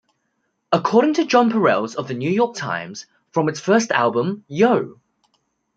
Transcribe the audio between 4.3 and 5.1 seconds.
"Yo!